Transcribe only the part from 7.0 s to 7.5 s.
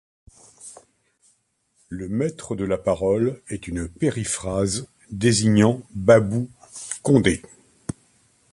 Condé.